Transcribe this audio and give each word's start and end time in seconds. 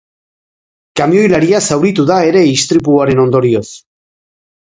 Kamioilaria 1.01 1.59
zauritu 1.75 2.07
da 2.11 2.17
ere 2.29 2.43
istripuaren 2.53 3.21
ondorioz. 3.27 3.67